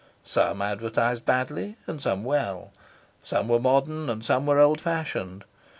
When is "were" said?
3.47-3.59, 4.47-4.57